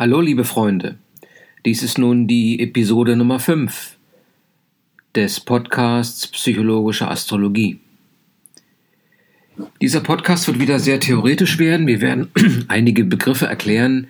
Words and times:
Hallo 0.00 0.20
liebe 0.20 0.44
Freunde, 0.44 0.94
dies 1.66 1.82
ist 1.82 1.98
nun 1.98 2.28
die 2.28 2.60
Episode 2.60 3.16
Nummer 3.16 3.40
5 3.40 3.96
des 5.16 5.40
Podcasts 5.40 6.28
Psychologische 6.28 7.08
Astrologie. 7.08 7.80
Dieser 9.80 9.98
Podcast 9.98 10.46
wird 10.46 10.60
wieder 10.60 10.78
sehr 10.78 11.00
theoretisch 11.00 11.58
werden. 11.58 11.88
Wir 11.88 12.00
werden 12.00 12.28
einige 12.68 13.02
Begriffe 13.02 13.46
erklären 13.46 14.06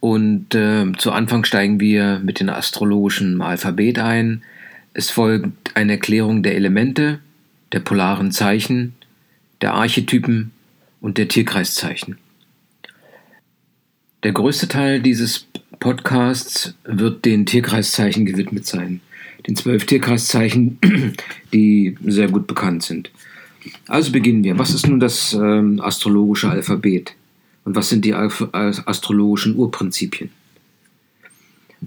und 0.00 0.54
äh, 0.54 0.92
zu 0.96 1.12
Anfang 1.12 1.44
steigen 1.44 1.78
wir 1.78 2.20
mit 2.20 2.40
dem 2.40 2.48
astrologischen 2.48 3.42
Alphabet 3.42 3.98
ein. 3.98 4.42
Es 4.94 5.10
folgt 5.10 5.76
eine 5.76 5.92
Erklärung 5.92 6.42
der 6.42 6.54
Elemente, 6.54 7.18
der 7.72 7.80
polaren 7.80 8.32
Zeichen, 8.32 8.94
der 9.60 9.74
Archetypen 9.74 10.52
und 11.02 11.18
der 11.18 11.28
Tierkreiszeichen. 11.28 12.16
Der 14.24 14.32
größte 14.32 14.66
Teil 14.66 15.00
dieses 15.00 15.46
Podcasts 15.78 16.74
wird 16.82 17.24
den 17.24 17.46
Tierkreiszeichen 17.46 18.26
gewidmet 18.26 18.66
sein. 18.66 19.00
Den 19.46 19.54
zwölf 19.54 19.86
Tierkreiszeichen, 19.86 20.78
die 21.52 21.96
sehr 22.04 22.28
gut 22.28 22.48
bekannt 22.48 22.82
sind. 22.82 23.12
Also 23.86 24.10
beginnen 24.10 24.42
wir. 24.42 24.58
Was 24.58 24.74
ist 24.74 24.88
nun 24.88 24.98
das 24.98 25.34
ähm, 25.34 25.80
astrologische 25.80 26.50
Alphabet? 26.50 27.14
Und 27.64 27.76
was 27.76 27.90
sind 27.90 28.04
die 28.04 28.14
astrologischen 28.14 29.54
Urprinzipien? 29.54 30.30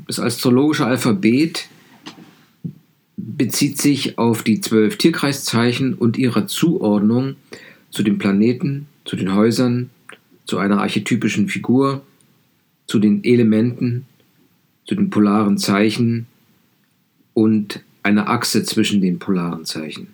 Das 0.07 0.19
astrologische 0.19 0.85
Alphabet 0.85 1.67
bezieht 3.17 3.77
sich 3.77 4.17
auf 4.17 4.43
die 4.43 4.61
zwölf 4.61 4.97
Tierkreiszeichen 4.97 5.95
und 5.95 6.17
ihrer 6.17 6.47
Zuordnung 6.47 7.35
zu 7.89 8.03
den 8.03 8.17
Planeten, 8.17 8.87
zu 9.03 9.17
den 9.17 9.35
Häusern, 9.35 9.89
zu 10.45 10.59
einer 10.59 10.79
archetypischen 10.79 11.49
Figur, 11.49 12.03
zu 12.91 12.99
den 12.99 13.23
Elementen, 13.23 14.05
zu 14.85 14.95
den 14.95 15.09
polaren 15.09 15.57
Zeichen 15.57 16.25
und 17.33 17.79
einer 18.03 18.27
Achse 18.27 18.65
zwischen 18.65 18.99
den 18.99 19.17
polaren 19.17 19.63
Zeichen. 19.63 20.07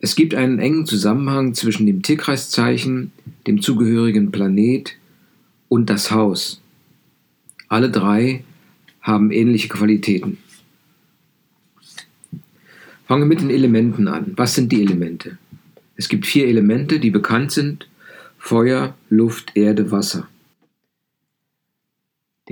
Es 0.00 0.16
gibt 0.16 0.34
einen 0.34 0.58
engen 0.58 0.84
Zusammenhang 0.84 1.54
zwischen 1.54 1.86
dem 1.86 2.02
Tierkreiszeichen, 2.02 3.12
dem 3.46 3.62
zugehörigen 3.62 4.32
Planet 4.32 4.96
und 5.68 5.88
das 5.88 6.10
Haus. 6.10 6.60
Alle 7.68 7.88
drei 7.88 8.42
haben 9.00 9.30
ähnliche 9.30 9.68
Qualitäten. 9.68 10.38
Fangen 13.06 13.22
wir 13.22 13.28
mit 13.28 13.42
den 13.42 13.50
Elementen 13.50 14.08
an. 14.08 14.32
Was 14.34 14.56
sind 14.56 14.72
die 14.72 14.82
Elemente? 14.82 15.38
Es 15.94 16.08
gibt 16.08 16.26
vier 16.26 16.48
Elemente, 16.48 16.98
die 16.98 17.10
bekannt 17.10 17.52
sind. 17.52 17.88
Feuer, 18.38 18.96
Luft, 19.08 19.52
Erde, 19.54 19.92
Wasser. 19.92 20.26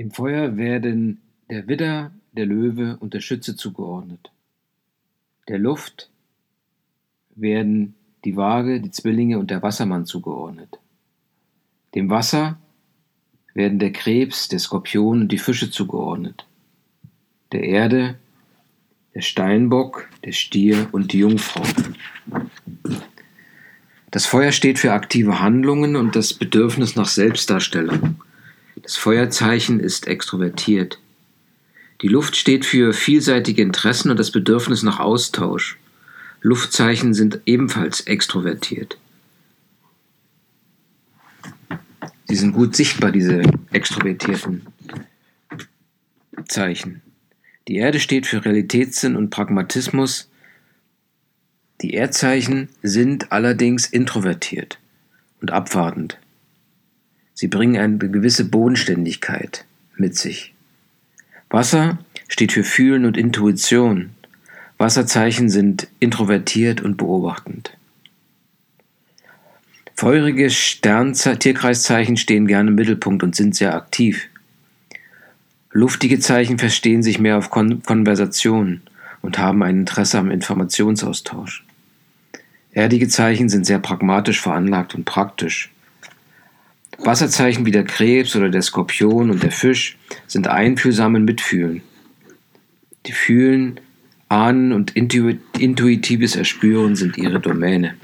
Dem 0.01 0.09
Feuer 0.09 0.57
werden 0.57 1.21
der 1.51 1.67
Widder, 1.67 2.11
der 2.31 2.47
Löwe 2.47 2.97
und 2.99 3.13
der 3.13 3.19
Schütze 3.19 3.55
zugeordnet. 3.55 4.31
Der 5.47 5.59
Luft 5.59 6.09
werden 7.35 7.93
die 8.25 8.35
Waage, 8.35 8.81
die 8.81 8.89
Zwillinge 8.89 9.37
und 9.37 9.51
der 9.51 9.61
Wassermann 9.61 10.07
zugeordnet. 10.07 10.79
Dem 11.93 12.09
Wasser 12.09 12.57
werden 13.53 13.77
der 13.77 13.91
Krebs, 13.91 14.47
der 14.47 14.57
Skorpion 14.57 15.21
und 15.21 15.31
die 15.31 15.37
Fische 15.37 15.69
zugeordnet. 15.69 16.47
Der 17.51 17.61
Erde 17.61 18.17
der 19.13 19.21
Steinbock, 19.21 20.09
der 20.25 20.31
Stier 20.31 20.89
und 20.93 21.13
die 21.13 21.19
Jungfrau. 21.19 21.61
Das 24.09 24.25
Feuer 24.25 24.51
steht 24.51 24.79
für 24.79 24.93
aktive 24.93 25.41
Handlungen 25.41 25.95
und 25.95 26.15
das 26.15 26.33
Bedürfnis 26.33 26.95
nach 26.95 27.07
Selbstdarstellung. 27.07 28.15
Das 28.81 28.97
Feuerzeichen 28.97 29.79
ist 29.79 30.07
extrovertiert. 30.07 30.99
Die 32.01 32.07
Luft 32.07 32.35
steht 32.35 32.65
für 32.65 32.93
vielseitige 32.93 33.61
Interessen 33.61 34.09
und 34.09 34.17
das 34.17 34.31
Bedürfnis 34.31 34.81
nach 34.81 34.99
Austausch. 34.99 35.77
Luftzeichen 36.41 37.13
sind 37.13 37.41
ebenfalls 37.45 38.01
extrovertiert. 38.01 38.97
Sie 42.27 42.35
sind 42.35 42.53
gut 42.53 42.75
sichtbar, 42.75 43.11
diese 43.11 43.43
extrovertierten 43.71 44.65
Zeichen. 46.47 47.01
Die 47.67 47.75
Erde 47.75 47.99
steht 47.99 48.25
für 48.25 48.43
Realitätssinn 48.43 49.15
und 49.15 49.29
Pragmatismus. 49.29 50.29
Die 51.81 51.93
Erdzeichen 51.93 52.69
sind 52.81 53.31
allerdings 53.31 53.85
introvertiert 53.85 54.79
und 55.41 55.51
abwartend. 55.51 56.17
Sie 57.41 57.47
bringen 57.47 57.81
eine 57.81 57.97
gewisse 57.97 58.45
Bodenständigkeit 58.45 59.65
mit 59.97 60.15
sich. 60.15 60.53
Wasser 61.49 61.97
steht 62.27 62.51
für 62.51 62.63
Fühlen 62.63 63.03
und 63.03 63.17
Intuition. 63.17 64.11
Wasserzeichen 64.77 65.49
sind 65.49 65.87
introvertiert 65.99 66.81
und 66.81 66.97
beobachtend. 66.97 67.75
Feurige 69.95 70.51
Stern-Tierkreiszeichen 70.51 72.15
stehen 72.15 72.45
gerne 72.45 72.69
im 72.69 72.75
Mittelpunkt 72.75 73.23
und 73.23 73.35
sind 73.35 73.55
sehr 73.55 73.73
aktiv. 73.73 74.27
Luftige 75.71 76.19
Zeichen 76.19 76.59
verstehen 76.59 77.01
sich 77.01 77.17
mehr 77.17 77.39
auf 77.39 77.49
Kon 77.49 77.81
Konversation 77.81 78.81
und 79.23 79.39
haben 79.39 79.63
ein 79.63 79.79
Interesse 79.79 80.19
am 80.19 80.29
Informationsaustausch. 80.29 81.65
Erdige 82.71 83.07
Zeichen 83.07 83.49
sind 83.49 83.65
sehr 83.65 83.79
pragmatisch 83.79 84.39
veranlagt 84.39 84.93
und 84.93 85.05
praktisch. 85.05 85.71
Wasserzeichen 87.03 87.65
wie 87.65 87.71
der 87.71 87.83
Krebs 87.83 88.35
oder 88.35 88.49
der 88.49 88.61
Skorpion 88.61 89.31
und 89.31 89.43
der 89.43 89.51
Fisch 89.51 89.97
sind 90.27 90.47
einfühlsam 90.47 91.15
und 91.15 91.25
mitfühlen. 91.25 91.81
Die 93.07 93.11
Fühlen, 93.11 93.79
Ahnen 94.29 94.71
und 94.71 94.95
intuitives 94.95 96.35
Erspüren 96.35 96.95
sind 96.95 97.17
ihre 97.17 97.39
Domäne. 97.39 97.95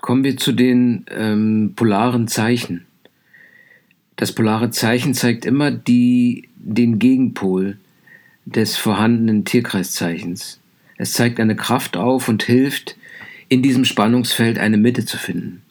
Kommen 0.00 0.22
wir 0.22 0.36
zu 0.36 0.52
den 0.52 1.06
ähm, 1.10 1.72
polaren 1.74 2.28
Zeichen. 2.28 2.86
Das 4.16 4.32
polare 4.32 4.70
Zeichen 4.70 5.14
zeigt 5.14 5.44
immer 5.46 5.70
die, 5.70 6.48
den 6.56 6.98
Gegenpol 6.98 7.78
des 8.44 8.76
vorhandenen 8.76 9.44
Tierkreiszeichens. 9.44 10.60
Es 10.96 11.14
zeigt 11.14 11.40
eine 11.40 11.56
Kraft 11.56 11.96
auf 11.96 12.28
und 12.28 12.42
hilft, 12.42 12.96
in 13.48 13.62
diesem 13.62 13.84
Spannungsfeld 13.84 14.58
eine 14.58 14.76
Mitte 14.76 15.04
zu 15.04 15.18
finden. 15.18 15.62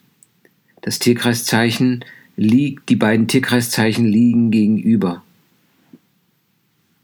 Das 0.82 0.98
Tierkreiszeichen 0.98 2.04
liegt, 2.36 2.88
die 2.88 2.96
beiden 2.96 3.28
Tierkreiszeichen 3.28 4.06
liegen 4.06 4.50
gegenüber 4.50 5.22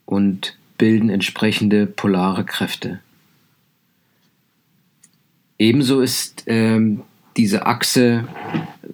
und 0.06 0.56
bilden 0.76 1.08
entsprechende 1.08 1.86
polare 1.86 2.44
Kräfte. 2.44 3.00
Ebenso 5.58 6.00
ist 6.00 6.44
ähm, 6.46 7.02
diese 7.36 7.66
Achse, 7.66 8.26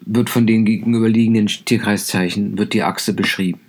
wird 0.04 0.30
von 0.30 0.46
den 0.46 0.64
gegenüberliegenden 0.64 1.46
Tierkreiszeichen, 1.46 2.58
wird 2.58 2.74
die 2.74 2.82
Achse 2.82 3.12
beschrieben. 3.12 3.60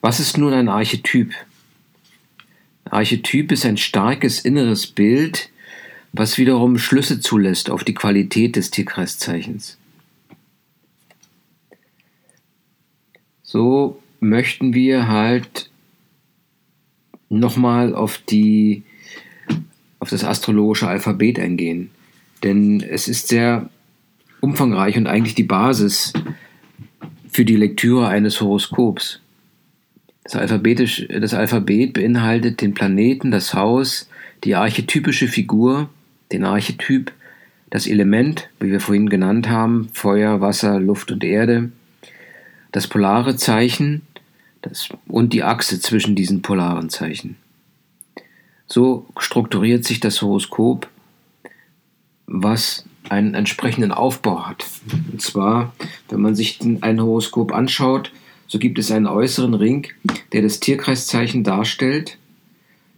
Was 0.00 0.20
ist 0.20 0.38
nun 0.38 0.52
ein 0.52 0.68
Archetyp? 0.68 1.32
Archetyp 2.84 3.52
ist 3.52 3.64
ein 3.64 3.78
starkes 3.78 4.40
inneres 4.40 4.86
Bild, 4.86 5.48
was 6.12 6.38
wiederum 6.38 6.78
Schlüsse 6.78 7.20
zulässt 7.20 7.70
auf 7.70 7.84
die 7.84 7.94
Qualität 7.94 8.56
des 8.56 8.70
Tierkreiszeichens. 8.70 9.78
So 13.42 14.00
möchten 14.20 14.74
wir 14.74 15.08
halt 15.08 15.70
nochmal 17.28 17.94
auf 17.94 18.22
auf 19.98 20.10
das 20.10 20.24
astrologische 20.24 20.88
Alphabet 20.88 21.38
eingehen. 21.38 21.90
Denn 22.42 22.80
es 22.80 23.08
ist 23.08 23.28
sehr 23.28 23.70
umfangreich 24.40 24.96
und 24.96 25.06
eigentlich 25.06 25.34
die 25.34 25.44
Basis 25.44 26.12
für 27.30 27.44
die 27.44 27.56
Lektüre 27.56 28.08
eines 28.08 28.40
Horoskops. 28.40 29.20
Das, 30.24 30.36
Alphabetisch, 30.36 31.06
das 31.08 31.34
Alphabet 31.34 31.94
beinhaltet 31.94 32.60
den 32.60 32.74
Planeten, 32.74 33.30
das 33.30 33.54
Haus, 33.54 34.08
die 34.44 34.54
archetypische 34.54 35.28
Figur, 35.28 35.88
den 36.32 36.44
Archetyp, 36.44 37.12
das 37.70 37.86
Element, 37.86 38.48
wie 38.60 38.70
wir 38.70 38.80
vorhin 38.80 39.08
genannt 39.08 39.48
haben, 39.48 39.88
Feuer, 39.92 40.40
Wasser, 40.40 40.78
Luft 40.78 41.10
und 41.10 41.24
Erde, 41.24 41.70
das 42.70 42.86
polare 42.86 43.36
Zeichen 43.36 44.02
das, 44.62 44.88
und 45.06 45.32
die 45.32 45.42
Achse 45.42 45.80
zwischen 45.80 46.14
diesen 46.14 46.42
polaren 46.42 46.88
Zeichen. 46.88 47.36
So 48.66 49.06
strukturiert 49.18 49.84
sich 49.84 50.00
das 50.00 50.22
Horoskop, 50.22 50.88
was 52.26 52.84
einen 53.08 53.34
entsprechenden 53.34 53.92
Aufbau 53.92 54.46
hat. 54.46 54.64
Und 55.10 55.20
zwar, 55.20 55.74
wenn 56.08 56.20
man 56.20 56.34
sich 56.34 56.60
ein 56.62 57.00
Horoskop 57.00 57.52
anschaut, 57.52 58.12
so 58.46 58.58
gibt 58.58 58.78
es 58.78 58.90
einen 58.90 59.06
äußeren 59.06 59.54
Ring, 59.54 59.88
der 60.32 60.42
das 60.42 60.60
Tierkreiszeichen 60.60 61.42
darstellt. 61.42 62.18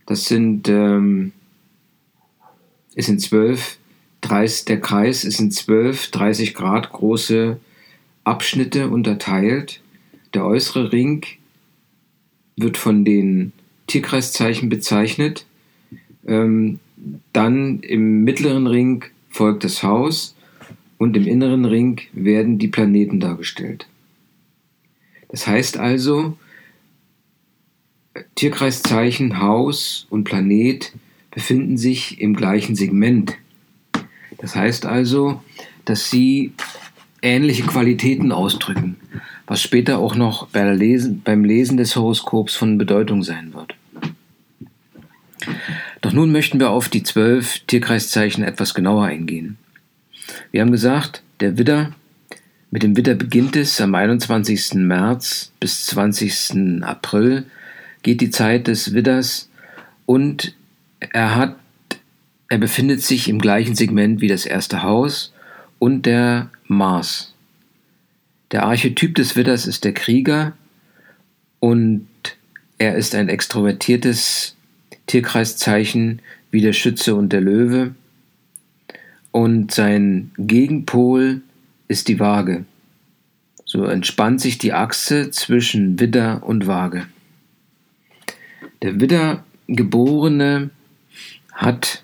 Das 0.06 0.26
sind 0.26 0.69
ähm, 0.69 1.32
es 2.94 3.06
sind 3.06 3.20
zwölf, 3.20 3.79
30, 4.23 4.64
der 4.67 4.81
Kreis 4.81 5.25
ist 5.25 5.41
in 5.41 5.50
zwölf 5.50 6.11
30 6.11 6.55
Grad 6.55 6.93
große 6.93 7.58
Abschnitte 8.25 8.88
unterteilt. 8.88 9.82
Der 10.32 10.46
äußere 10.46 10.93
Ring 10.93 11.26
wird 12.56 12.76
von 12.76 13.05
den 13.05 13.52
Tierkreiszeichen 13.87 14.69
bezeichnet. 14.69 15.44
Ähm, 16.26 16.81
dann 17.32 17.81
im 17.81 18.25
mittleren 18.25 18.67
Ring 18.67 19.05
folgt 19.29 19.64
das 19.64 19.82
Haus 19.82 20.35
und 20.96 21.17
im 21.17 21.26
inneren 21.26 21.64
Ring 21.64 22.00
werden 22.12 22.58
die 22.58 22.69
Planeten 22.69 23.20
dargestellt. 23.20 23.87
Das 25.29 25.46
heißt 25.46 25.76
also, 25.76 26.38
Tierkreiszeichen, 28.37 29.41
Haus 29.41 30.06
und 30.08 30.25
Planet 30.25 30.93
befinden 31.34 31.76
sich 31.76 32.20
im 32.20 32.34
gleichen 32.34 32.76
Segment. 32.76 33.34
Das 34.38 34.54
heißt 34.54 34.86
also, 34.86 35.42
dass 35.84 36.10
sie 36.10 36.52
ähnliche 37.22 37.64
Qualitäten 37.64 38.32
ausdrücken, 38.32 38.96
was 39.46 39.60
später 39.60 39.98
auch 39.98 40.14
noch 40.14 40.48
Lesen, 40.52 41.22
beim 41.22 41.44
Lesen 41.44 41.76
des 41.76 41.96
Horoskops 41.96 42.54
von 42.54 42.78
Bedeutung 42.78 43.22
sein 43.22 43.52
wird. 43.52 43.75
Doch 46.00 46.12
nun 46.12 46.32
möchten 46.32 46.60
wir 46.60 46.70
auf 46.70 46.88
die 46.88 47.02
zwölf 47.02 47.60
Tierkreiszeichen 47.66 48.44
etwas 48.44 48.75
genauer 48.75 49.06
eingehen. 49.06 49.56
Wir 50.52 50.60
haben 50.60 50.72
gesagt, 50.72 51.22
der 51.40 51.58
Widder, 51.58 51.92
mit 52.70 52.82
dem 52.82 52.96
Widder 52.96 53.14
beginnt 53.14 53.56
es 53.56 53.81
am 53.81 53.94
21. 53.94 54.75
März 54.75 55.52
bis 55.60 55.86
20. 55.86 56.82
April 56.82 57.46
geht 58.02 58.20
die 58.20 58.31
Zeit 58.31 58.66
des 58.66 58.94
Widders 58.94 59.48
und 60.06 60.54
er 61.12 61.35
hat, 61.37 61.56
er 62.49 62.59
befindet 62.59 63.03
sich 63.03 63.29
im 63.29 63.39
gleichen 63.39 63.75
Segment 63.75 64.21
wie 64.21 64.29
das 64.29 64.47
erste 64.47 64.83
Haus 64.83 65.33
und 65.79 66.06
der 66.06 66.51
Mars. 66.67 67.35
Der 68.51 68.65
Archetyp 68.65 69.15
des 69.15 69.37
Widders 69.37 69.67
ist 69.67 69.85
der 69.85 69.95
Krieger 69.95 70.53
und 71.61 72.06
er 72.79 72.97
ist 72.97 73.15
ein 73.15 73.29
extrovertiertes 73.29 74.56
Tierkreiszeichen 75.06 76.21
wie 76.51 76.61
der 76.61 76.73
Schütze 76.73 77.15
und 77.15 77.33
der 77.33 77.41
Löwe. 77.41 77.95
Und 79.31 79.73
sein 79.73 80.31
Gegenpol 80.39 81.43
ist 81.89 82.09
die 82.09 82.21
Waage. 82.21 82.65
So 83.65 83.85
entspannt 83.85 84.41
sich 84.41 84.59
die 84.59 84.73
Achse 84.73 85.31
zwischen 85.31 85.99
Widder 85.99 86.43
und 86.45 86.67
Waage. 86.67 87.06
Der 88.83 89.01
Widdergeborene 89.01 90.71
hat 91.55 92.03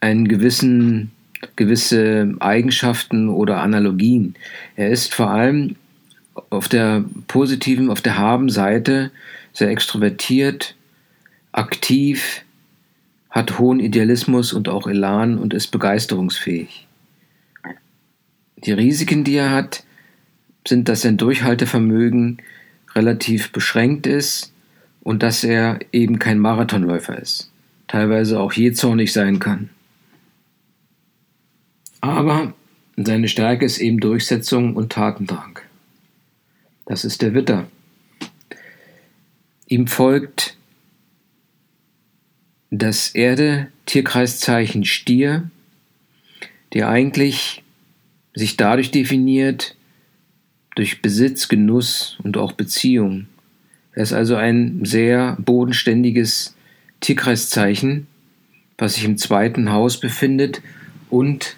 einen 0.00 0.28
gewissen, 0.28 1.12
gewisse 1.56 2.34
Eigenschaften 2.40 3.28
oder 3.28 3.60
Analogien. 3.60 4.34
Er 4.76 4.90
ist 4.90 5.14
vor 5.14 5.30
allem 5.30 5.76
auf 6.50 6.68
der 6.68 7.04
positiven, 7.28 7.90
auf 7.90 8.00
der 8.00 8.18
Haben-Seite 8.18 9.10
sehr 9.52 9.70
extrovertiert, 9.70 10.74
aktiv, 11.52 12.42
hat 13.30 13.58
hohen 13.58 13.80
Idealismus 13.80 14.52
und 14.52 14.68
auch 14.68 14.86
Elan 14.86 15.38
und 15.38 15.54
ist 15.54 15.68
begeisterungsfähig. 15.68 16.86
Die 18.56 18.72
Risiken, 18.72 19.24
die 19.24 19.36
er 19.36 19.50
hat, 19.50 19.84
sind, 20.66 20.88
dass 20.88 21.02
sein 21.02 21.16
Durchhaltevermögen 21.16 22.38
relativ 22.94 23.52
beschränkt 23.52 24.06
ist 24.06 24.52
und 25.02 25.22
dass 25.22 25.44
er 25.44 25.80
eben 25.92 26.18
kein 26.18 26.38
Marathonläufer 26.38 27.18
ist 27.18 27.51
teilweise 27.92 28.40
auch 28.40 28.54
jähzornig 28.54 29.12
sein 29.12 29.38
kann. 29.38 29.68
Aber 32.00 32.54
seine 32.96 33.28
Stärke 33.28 33.66
ist 33.66 33.76
eben 33.76 34.00
Durchsetzung 34.00 34.76
und 34.76 34.92
Tatendrang. 34.92 35.58
Das 36.86 37.04
ist 37.04 37.20
der 37.20 37.34
Witter. 37.34 37.68
Ihm 39.66 39.88
folgt 39.88 40.56
das 42.70 43.10
Erde-Tierkreiszeichen 43.14 44.86
Stier, 44.86 45.50
der 46.72 46.88
eigentlich 46.88 47.62
sich 48.32 48.56
dadurch 48.56 48.90
definiert, 48.90 49.76
durch 50.76 51.02
Besitz, 51.02 51.48
Genuss 51.48 52.16
und 52.22 52.38
auch 52.38 52.52
Beziehung. 52.52 53.26
Er 53.92 54.02
ist 54.02 54.14
also 54.14 54.36
ein 54.36 54.82
sehr 54.86 55.36
bodenständiges 55.38 56.56
Tierkreiszeichen, 57.02 58.06
was 58.78 58.94
sich 58.94 59.04
im 59.04 59.18
zweiten 59.18 59.70
Haus 59.70 60.00
befindet 60.00 60.62
und 61.10 61.56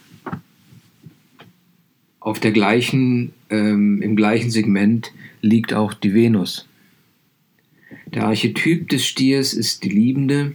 auf 2.19 2.41
der 2.41 2.52
gleichen, 2.52 3.32
ähm, 3.50 4.02
im 4.02 4.17
gleichen 4.17 4.50
Segment 4.50 5.12
liegt 5.43 5.75
auch 5.75 5.93
die 5.93 6.14
Venus. 6.14 6.67
Der 8.06 8.25
Archetyp 8.25 8.88
des 8.88 9.05
Stiers 9.05 9.52
ist 9.52 9.85
die 9.85 9.91
Liebende 9.91 10.55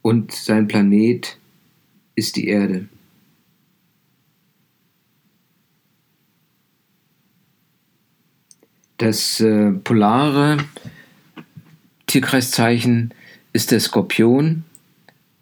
und 0.00 0.32
sein 0.32 0.68
Planet 0.68 1.36
ist 2.14 2.36
die 2.36 2.46
Erde. 2.46 2.88
Das 8.98 9.40
äh, 9.40 9.72
polare 9.72 10.58
Tierkreiszeichen 12.14 13.12
ist 13.52 13.72
der 13.72 13.80
Skorpion 13.80 14.62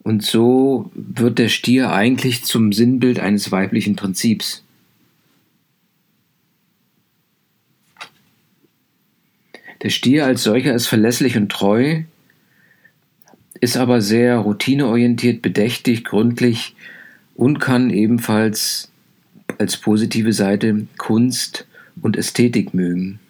und 0.02 0.22
so 0.22 0.90
wird 0.94 1.38
der 1.38 1.50
Stier 1.50 1.92
eigentlich 1.92 2.44
zum 2.44 2.72
Sinnbild 2.72 3.20
eines 3.20 3.52
weiblichen 3.52 3.94
Prinzips. 3.94 4.64
Der 9.82 9.90
Stier 9.90 10.24
als 10.24 10.44
solcher 10.44 10.74
ist 10.74 10.86
verlässlich 10.86 11.36
und 11.36 11.52
treu, 11.52 12.04
ist 13.60 13.76
aber 13.76 14.00
sehr 14.00 14.38
routineorientiert, 14.38 15.42
bedächtig, 15.42 16.04
gründlich 16.04 16.74
und 17.34 17.58
kann 17.58 17.90
ebenfalls 17.90 18.90
als 19.58 19.76
positive 19.76 20.32
Seite 20.32 20.86
Kunst 20.96 21.66
und 22.00 22.16
Ästhetik 22.16 22.72
mögen 22.72 23.20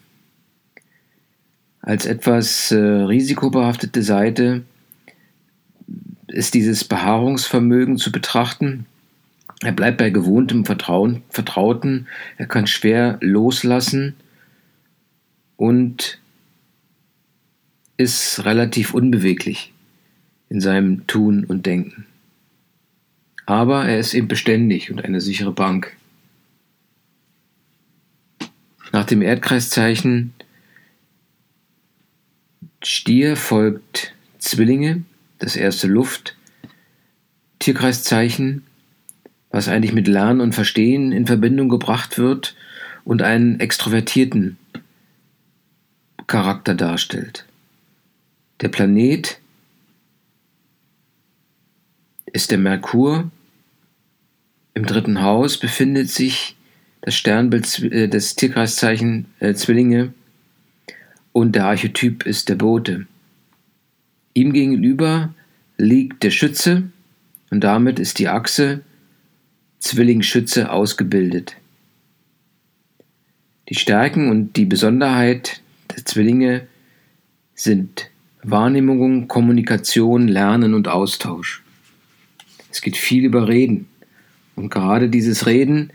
als 1.82 2.06
etwas 2.06 2.70
äh, 2.70 2.76
risikobehaftete 2.76 4.02
Seite 4.02 4.62
ist 6.29 6.55
dieses 6.55 6.84
Beharrungsvermögen 6.84 7.99
zu 7.99 8.12
betrachten. 8.12 8.87
Er 9.61 9.73
bleibt 9.73 9.99
bei 9.99 10.11
gewohntem 10.11 10.64
Vertrauen, 10.64 11.23
Vertrauten, 11.29 12.06
er 12.38 12.46
kann 12.46 12.66
schwer 12.66 13.18
loslassen 13.21 14.14
und 15.57 16.18
ist 17.97 18.45
relativ 18.45 18.95
unbeweglich 18.95 19.73
in 20.49 20.61
seinem 20.61 21.07
Tun 21.07 21.45
und 21.45 21.66
Denken. 21.66 22.07
Aber 23.45 23.87
er 23.87 23.99
ist 23.99 24.14
eben 24.14 24.28
beständig 24.28 24.90
und 24.90 25.04
eine 25.04 25.21
sichere 25.21 25.52
Bank. 25.52 25.97
Nach 28.92 29.04
dem 29.04 29.23
Erdkreiszeichen 29.23 30.33
Stier 32.83 33.37
folgt 33.37 34.12
Zwillinge, 34.39 35.05
das 35.39 35.55
erste 35.55 35.87
Luft, 35.87 36.37
Tierkreiszeichen, 37.61 38.65
was 39.51 39.69
eigentlich 39.69 39.93
mit 39.93 40.09
Lernen 40.09 40.41
und 40.41 40.55
Verstehen 40.55 41.12
in 41.12 41.27
Verbindung 41.27 41.69
gebracht 41.69 42.19
wird 42.19 42.57
und 43.05 43.23
einen 43.23 43.61
extrovertierten 43.61 44.57
Charakter 46.27 46.75
darstellt. 46.75 47.47
Der 48.62 48.69
Planet 48.69 49.39
ist 52.27 52.51
der 52.51 52.59
Merkur. 52.59 53.31
Im 54.75 54.87
dritten 54.87 55.23
Haus 55.23 55.59
befindet 55.59 56.09
sich 56.09 56.57
das 57.03 57.15
Sternbild 57.15 57.81
äh, 57.81 58.09
des 58.09 58.35
Tierkreiszeichen 58.35 59.27
äh, 59.39 59.55
Zwillinge 59.55 60.15
und 61.33 61.55
der 61.55 61.67
Archetyp 61.67 62.27
ist 62.27 62.49
der 62.49 62.57
Bote. 62.57 63.07
Ihm 64.35 64.53
gegenüber 64.53 65.35
liegt 65.77 66.23
der 66.23 66.31
Schütze 66.31 66.85
und 67.51 67.65
damit 67.65 67.99
ist 67.99 68.19
die 68.19 68.29
Achse 68.29 68.83
Zwilling-Schütze 69.81 70.71
ausgebildet. 70.71 71.57
Die 73.69 73.75
Stärken 73.75 74.31
und 74.31 74.57
die 74.57 74.65
Besonderheit 74.65 75.61
der 75.95 76.05
Zwillinge 76.05 76.67
sind 77.55 78.11
Wahrnehmung, 78.43 79.29
Kommunikation, 79.29 80.29
Lernen 80.29 80.75
und 80.75 80.89
Austausch. 80.89 81.62
Es 82.71 82.81
geht 82.81 82.97
viel 82.97 83.25
über 83.25 83.49
Reden. 83.49 83.89
Und 84.57 84.71
gerade 84.71 85.09
dieses 85.09 85.47
Reden 85.47 85.91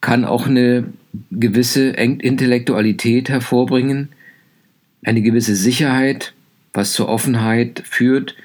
kann 0.00 0.24
auch 0.24 0.46
eine 0.46 0.92
gewisse 1.30 1.88
Intellektualität 1.88 3.28
hervorbringen, 3.28 4.10
eine 5.04 5.22
gewisse 5.22 5.54
Sicherheit, 5.54 6.32
was 6.72 6.92
zur 6.92 7.08
Offenheit 7.08 7.82
führt. 7.84 8.36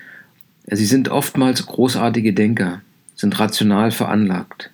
Sie 0.67 0.85
sind 0.85 1.09
oftmals 1.09 1.65
großartige 1.65 2.33
Denker, 2.33 2.81
sind 3.15 3.39
rational 3.39 3.91
veranlagt. 3.91 4.71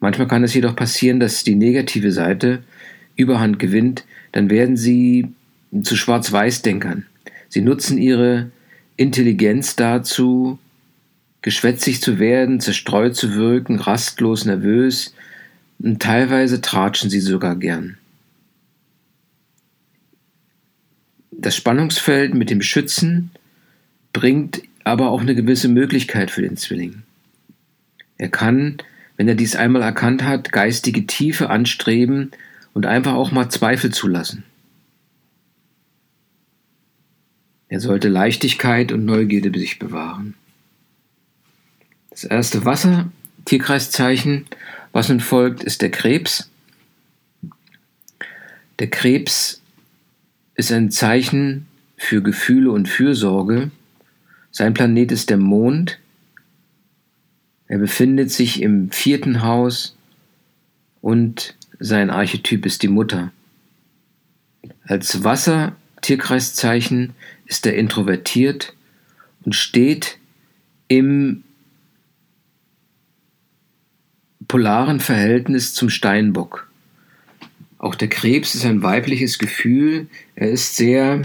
Manchmal 0.00 0.28
kann 0.28 0.44
es 0.44 0.54
jedoch 0.54 0.76
passieren, 0.76 1.20
dass 1.20 1.44
die 1.44 1.54
negative 1.54 2.12
Seite 2.12 2.62
Überhand 3.16 3.58
gewinnt, 3.58 4.04
dann 4.32 4.50
werden 4.50 4.76
sie 4.76 5.28
zu 5.82 5.96
Schwarz-Weiß-Denkern. 5.96 7.06
Sie 7.48 7.60
nutzen 7.60 7.98
ihre 7.98 8.50
Intelligenz 8.96 9.76
dazu, 9.76 10.58
geschwätzig 11.42 12.00
zu 12.00 12.18
werden, 12.18 12.60
zerstreut 12.60 13.14
zu 13.14 13.34
wirken, 13.34 13.78
rastlos, 13.78 14.44
nervös, 14.44 15.14
und 15.78 16.02
teilweise 16.02 16.60
tratschen 16.60 17.10
sie 17.10 17.20
sogar 17.20 17.56
gern. 17.56 17.98
Das 21.44 21.54
Spannungsfeld 21.54 22.32
mit 22.32 22.48
dem 22.48 22.62
Schützen 22.62 23.30
bringt 24.14 24.62
aber 24.82 25.10
auch 25.10 25.20
eine 25.20 25.34
gewisse 25.34 25.68
Möglichkeit 25.68 26.30
für 26.30 26.40
den 26.40 26.56
Zwilling. 26.56 27.02
Er 28.16 28.30
kann, 28.30 28.78
wenn 29.18 29.28
er 29.28 29.34
dies 29.34 29.54
einmal 29.54 29.82
erkannt 29.82 30.24
hat, 30.24 30.52
geistige 30.52 31.06
Tiefe 31.06 31.50
anstreben 31.50 32.30
und 32.72 32.86
einfach 32.86 33.12
auch 33.12 33.30
mal 33.30 33.50
Zweifel 33.50 33.92
zulassen. 33.92 34.44
Er 37.68 37.80
sollte 37.80 38.08
Leichtigkeit 38.08 38.90
und 38.90 39.04
Neugierde 39.04 39.58
sich 39.58 39.78
bewahren. 39.78 40.32
Das 42.08 42.24
erste 42.24 42.64
Wasser, 42.64 43.12
Tierkreiszeichen, 43.44 44.46
was 44.92 45.10
nun 45.10 45.20
folgt, 45.20 45.62
ist 45.62 45.82
der 45.82 45.90
Krebs. 45.90 46.48
Der 48.78 48.88
Krebs 48.88 49.60
ist 50.54 50.72
ein 50.72 50.90
Zeichen 50.90 51.66
für 51.96 52.22
Gefühle 52.22 52.70
und 52.70 52.88
Fürsorge. 52.88 53.70
Sein 54.50 54.74
Planet 54.74 55.12
ist 55.12 55.30
der 55.30 55.38
Mond. 55.38 55.98
Er 57.66 57.78
befindet 57.78 58.30
sich 58.30 58.62
im 58.62 58.90
vierten 58.90 59.42
Haus 59.42 59.96
und 61.00 61.56
sein 61.80 62.10
Archetyp 62.10 62.66
ist 62.66 62.82
die 62.82 62.88
Mutter. 62.88 63.32
Als 64.84 65.24
Wasser-Tierkreiszeichen 65.24 67.14
ist 67.46 67.66
er 67.66 67.74
introvertiert 67.76 68.74
und 69.44 69.54
steht 69.54 70.18
im 70.88 71.42
polaren 74.46 75.00
Verhältnis 75.00 75.74
zum 75.74 75.90
Steinbock. 75.90 76.68
Auch 77.84 77.96
der 77.96 78.08
Krebs 78.08 78.54
ist 78.54 78.64
ein 78.64 78.82
weibliches 78.82 79.38
Gefühl. 79.38 80.06
Er 80.36 80.50
ist 80.50 80.74
sehr 80.76 81.20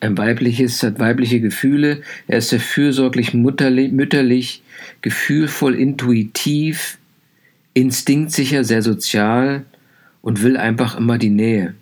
ein 0.00 0.18
weibliches, 0.18 0.82
hat 0.82 0.98
weibliche 0.98 1.40
Gefühle. 1.40 2.02
Er 2.28 2.36
ist 2.36 2.50
sehr 2.50 2.60
fürsorglich, 2.60 3.32
mutterlich, 3.32 3.90
mütterlich, 3.90 4.62
gefühlvoll, 5.00 5.74
intuitiv, 5.74 6.98
instinktsicher, 7.72 8.64
sehr 8.64 8.82
sozial 8.82 9.64
und 10.20 10.42
will 10.42 10.58
einfach 10.58 10.98
immer 10.98 11.16
die 11.16 11.30
Nähe. 11.30 11.74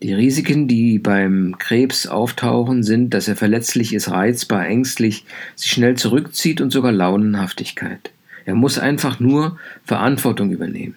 Die 0.00 0.12
Risiken, 0.12 0.68
die 0.68 1.00
beim 1.00 1.56
Krebs 1.58 2.06
auftauchen, 2.06 2.84
sind, 2.84 3.12
dass 3.12 3.26
er 3.26 3.34
verletzlich 3.34 3.92
ist, 3.92 4.08
reizbar, 4.08 4.64
ängstlich, 4.68 5.24
sich 5.56 5.72
schnell 5.72 5.96
zurückzieht 5.96 6.60
und 6.60 6.70
sogar 6.70 6.92
Launenhaftigkeit. 6.92 8.12
Er 8.44 8.54
muss 8.54 8.78
einfach 8.78 9.18
nur 9.18 9.58
Verantwortung 9.84 10.52
übernehmen. 10.52 10.94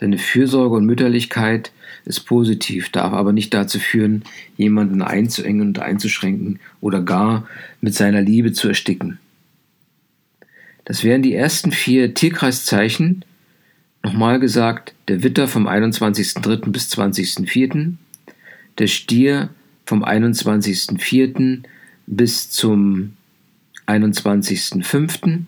Seine 0.00 0.16
Fürsorge 0.16 0.76
und 0.76 0.86
Mütterlichkeit 0.86 1.72
ist 2.06 2.20
positiv, 2.20 2.88
darf 2.88 3.12
aber 3.12 3.34
nicht 3.34 3.52
dazu 3.52 3.78
führen, 3.78 4.24
jemanden 4.56 5.02
einzuengen 5.02 5.60
und 5.60 5.78
einzuschränken 5.78 6.58
oder 6.80 7.02
gar 7.02 7.46
mit 7.82 7.94
seiner 7.94 8.22
Liebe 8.22 8.52
zu 8.52 8.68
ersticken. 8.68 9.18
Das 10.86 11.04
wären 11.04 11.20
die 11.20 11.34
ersten 11.34 11.70
vier 11.70 12.14
Tierkreiszeichen. 12.14 13.26
Nochmal 14.02 14.40
gesagt, 14.40 14.94
der 15.08 15.22
Witter 15.22 15.46
vom 15.46 15.68
21.03. 15.68 16.70
bis 16.70 16.90
20.04., 16.94 17.92
der 18.78 18.86
Stier 18.86 19.50
vom 19.84 20.02
21.04. 20.02 21.64
bis 22.06 22.50
zum 22.50 23.16
21.05., 23.86 25.40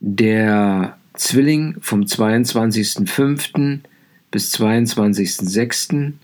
der 0.00 0.99
Zwilling 1.20 1.76
vom 1.82 2.04
22.05. 2.04 3.80
bis 4.30 4.54
22.06. 4.54 6.14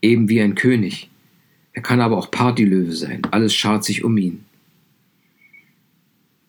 Eben 0.03 0.29
wie 0.29 0.41
ein 0.41 0.55
König. 0.55 1.09
Er 1.73 1.83
kann 1.83 2.01
aber 2.01 2.19
auch 2.19 2.31
Partylöwe 2.31 2.93
sein, 2.93 3.23
alles 3.31 3.55
schart 3.55 3.85
sich 3.85 4.05
um 4.05 4.17
ihn. 4.17 4.45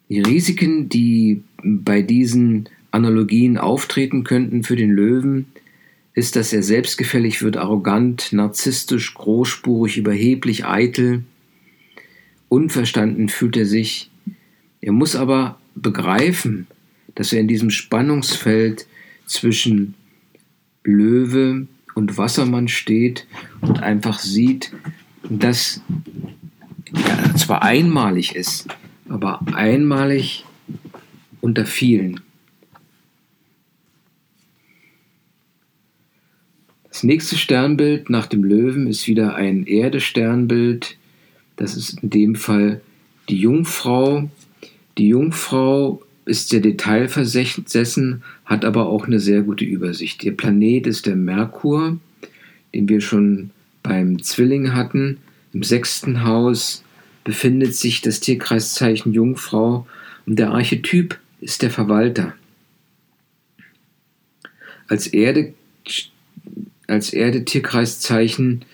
Die 0.09 0.21
Risiken, 0.21 0.89
die 0.89 1.43
bei 1.63 2.01
diesen 2.01 2.69
Analogien 2.91 3.57
auftreten 3.57 4.23
könnten 4.23 4.63
für 4.63 4.75
den 4.75 4.91
Löwen, 4.91 5.47
ist, 6.13 6.35
dass 6.35 6.53
er 6.53 6.63
selbstgefällig 6.63 7.43
wird, 7.43 7.57
arrogant, 7.57 8.33
narzisstisch, 8.33 9.13
großspurig, 9.13 9.97
überheblich, 9.97 10.65
eitel. 10.65 11.23
Unverstanden 12.49 13.29
fühlt 13.29 13.55
er 13.55 13.65
sich. 13.65 14.09
Er 14.81 14.91
muss 14.91 15.15
aber 15.15 15.57
begreifen, 15.75 16.67
dass 17.15 17.33
er 17.33 17.39
in 17.39 17.47
diesem 17.47 17.69
Spannungsfeld 17.69 18.87
zwischen 19.25 19.95
Löwe 20.83 21.67
und 21.95 22.17
Wassermann 22.17 22.67
steht 22.67 23.27
und 23.61 23.81
einfach 23.81 24.19
sieht, 24.19 24.71
dass 25.29 25.81
er 26.93 27.35
zwar 27.35 27.63
einmalig 27.63 28.35
ist, 28.35 28.67
aber 29.09 29.41
einmalig 29.53 30.45
unter 31.41 31.65
vielen. 31.65 32.21
Das 36.89 37.03
nächste 37.03 37.35
Sternbild 37.37 38.09
nach 38.09 38.25
dem 38.25 38.43
Löwen 38.43 38.87
ist 38.87 39.07
wieder 39.07 39.35
ein 39.35 39.67
Erdesternbild. 39.67 40.97
Das 41.55 41.75
ist 41.75 42.01
in 42.01 42.09
dem 42.09 42.35
Fall 42.35 42.81
die 43.29 43.37
Jungfrau 43.37 44.29
die 44.97 45.09
Jungfrau 45.09 46.01
ist 46.25 46.49
sehr 46.49 46.59
detailversessen, 46.59 48.23
hat 48.45 48.65
aber 48.65 48.87
auch 48.87 49.07
eine 49.07 49.19
sehr 49.19 49.41
gute 49.41 49.63
Übersicht. 49.65 50.23
Ihr 50.23 50.35
Planet 50.35 50.87
ist 50.87 51.05
der 51.05 51.15
Merkur, 51.15 51.97
den 52.73 52.89
wir 52.89 53.01
schon 53.01 53.51
beim 53.83 54.21
Zwilling 54.21 54.73
hatten. 54.73 55.17
Im 55.53 55.63
sechsten 55.63 56.23
Haus 56.23 56.83
befindet 57.23 57.75
sich 57.75 58.01
das 58.01 58.19
Tierkreiszeichen 58.19 59.13
Jungfrau 59.13 59.87
und 60.25 60.37
der 60.37 60.51
Archetyp 60.51 61.17
ist 61.39 61.61
der 61.61 61.71
Verwalter. 61.71 62.33
Als 64.87 65.07
Erde, 65.07 65.53
als 66.87 67.13
Erde-Tierkreiszeichen 67.13 68.65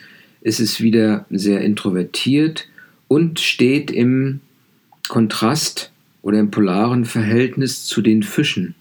ist 0.42 0.60
es 0.60 0.82
wieder 0.82 1.26
sehr 1.30 1.62
introvertiert 1.62 2.68
und 3.08 3.40
steht 3.40 3.92
im 3.92 4.42
Kontrast 5.08 5.93
oder 6.24 6.40
im 6.40 6.50
polaren 6.50 7.06
Verhältnis 7.06 7.86
zu 7.86 8.02
den 8.02 8.24
Fischen. 8.24 8.74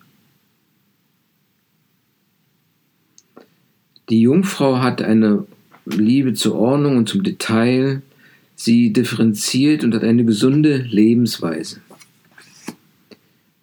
Die 4.08 4.22
Jungfrau 4.22 4.78
hat 4.78 5.02
eine 5.02 5.46
Liebe 5.84 6.32
zur 6.32 6.54
Ordnung 6.54 6.96
und 6.96 7.08
zum 7.08 7.22
Detail. 7.22 8.00
Sie 8.54 8.92
differenziert 8.92 9.84
und 9.84 9.94
hat 9.94 10.04
eine 10.04 10.25
gesunde 10.25 10.76
Lebensweise. 10.78 11.80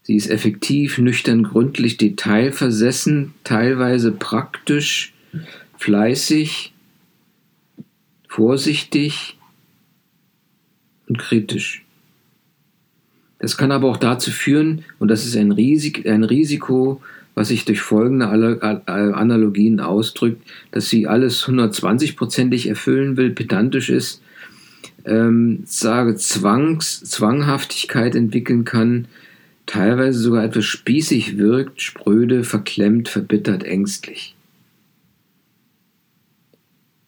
Sie 0.03 0.15
ist 0.15 0.29
effektiv, 0.29 0.97
nüchtern, 0.97 1.43
gründlich, 1.43 1.97
detailversessen, 1.97 3.33
teilweise 3.43 4.11
praktisch, 4.11 5.13
fleißig, 5.77 6.73
vorsichtig 8.27 9.37
und 11.07 11.19
kritisch. 11.19 11.85
Das 13.39 13.57
kann 13.57 13.71
aber 13.71 13.89
auch 13.89 13.97
dazu 13.97 14.31
führen, 14.31 14.83
und 14.99 15.07
das 15.07 15.25
ist 15.25 15.35
ein, 15.35 15.51
Risik, 15.51 16.05
ein 16.05 16.25
Risiko, 16.25 17.01
was 17.35 17.47
sich 17.47 17.63
durch 17.63 17.79
folgende 17.79 18.27
Analogien 18.27 19.79
ausdrückt, 19.79 20.41
dass 20.71 20.89
sie 20.89 21.07
alles 21.07 21.45
120-prozentig 21.45 22.67
erfüllen 22.67 23.15
will, 23.15 23.29
pedantisch 23.29 23.89
ist, 23.89 24.21
ähm, 25.05 25.63
sage 25.65 26.17
Zwangs, 26.17 27.01
Zwanghaftigkeit 27.01 28.13
entwickeln 28.15 28.65
kann, 28.65 29.07
teilweise 29.65 30.19
sogar 30.19 30.43
etwas 30.43 30.65
spießig 30.65 31.37
wirkt, 31.37 31.81
spröde, 31.81 32.43
verklemmt, 32.43 33.07
verbittert, 33.07 33.63
ängstlich. 33.63 34.35